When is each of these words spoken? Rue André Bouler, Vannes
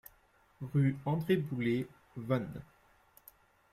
Rue 0.61 0.97
André 1.05 1.37
Bouler, 1.37 1.87
Vannes 2.15 2.63